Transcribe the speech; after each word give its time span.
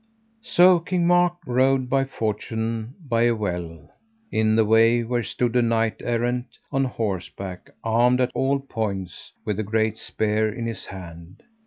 So 0.41 0.79
King 0.79 1.05
Mark 1.05 1.35
rode 1.45 1.87
by 1.87 2.05
fortune 2.05 2.95
by 3.07 3.25
a 3.25 3.35
well, 3.35 3.87
in 4.31 4.55
the 4.55 4.65
way 4.65 5.03
where 5.03 5.21
stood 5.21 5.55
a 5.55 5.61
knight 5.61 6.01
errant 6.03 6.57
on 6.71 6.85
horseback, 6.85 7.69
armed 7.83 8.19
at 8.19 8.31
all 8.33 8.59
points, 8.61 9.31
with 9.45 9.59
a 9.59 9.63
great 9.63 9.97
spear 9.99 10.51
in 10.51 10.65
his 10.65 10.85
hand. 10.85 11.43